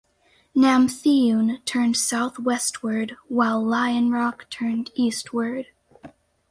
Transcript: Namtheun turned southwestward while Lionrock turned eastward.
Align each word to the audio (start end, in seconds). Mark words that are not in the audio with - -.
Namtheun 0.55 1.63
turned 1.63 1.95
southwestward 1.95 3.17
while 3.27 3.61
Lionrock 3.63 4.49
turned 4.49 4.89
eastward. 4.95 5.67